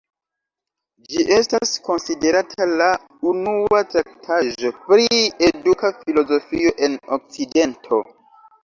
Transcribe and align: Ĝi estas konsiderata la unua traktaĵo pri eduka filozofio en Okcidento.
Ĝi 1.11 1.25
estas 1.35 1.73
konsiderata 1.89 2.67
la 2.81 2.89
unua 3.33 3.83
traktaĵo 3.93 4.75
pri 4.89 5.07
eduka 5.51 5.97
filozofio 6.03 6.77
en 6.89 7.01
Okcidento. 7.21 8.05